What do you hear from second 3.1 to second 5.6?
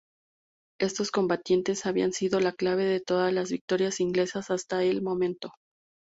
las victorias inglesas hasta el momento.